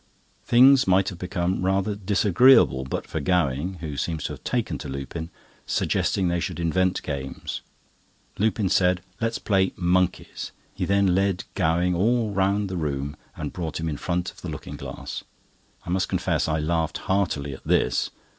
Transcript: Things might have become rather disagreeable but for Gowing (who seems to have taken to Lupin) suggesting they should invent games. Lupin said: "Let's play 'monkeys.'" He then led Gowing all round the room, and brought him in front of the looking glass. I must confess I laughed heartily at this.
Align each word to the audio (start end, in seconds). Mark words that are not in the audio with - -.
Things 0.43 0.87
might 0.87 1.09
have 1.09 1.19
become 1.19 1.61
rather 1.63 1.93
disagreeable 1.93 2.85
but 2.85 3.05
for 3.05 3.19
Gowing 3.19 3.75
(who 3.81 3.95
seems 3.95 4.23
to 4.23 4.33
have 4.33 4.43
taken 4.43 4.79
to 4.79 4.89
Lupin) 4.89 5.29
suggesting 5.67 6.27
they 6.27 6.39
should 6.39 6.59
invent 6.59 7.03
games. 7.03 7.61
Lupin 8.39 8.67
said: 8.67 9.03
"Let's 9.19 9.37
play 9.37 9.73
'monkeys.'" 9.75 10.53
He 10.73 10.85
then 10.85 11.13
led 11.13 11.43
Gowing 11.53 11.93
all 11.93 12.31
round 12.33 12.67
the 12.67 12.77
room, 12.77 13.15
and 13.37 13.53
brought 13.53 13.79
him 13.79 13.87
in 13.87 13.97
front 13.97 14.31
of 14.31 14.41
the 14.41 14.49
looking 14.49 14.75
glass. 14.75 15.23
I 15.85 15.91
must 15.91 16.09
confess 16.09 16.47
I 16.47 16.57
laughed 16.57 16.97
heartily 17.05 17.53
at 17.53 17.63
this. 17.63 18.09